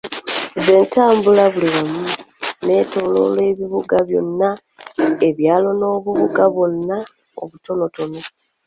[0.57, 2.01] Nze ntambula buli wamu;
[2.63, 4.49] neetooloola ebibuga byonna,
[5.27, 6.97] ebyalo n'obubuga bwonna
[7.41, 8.19] obutonotono.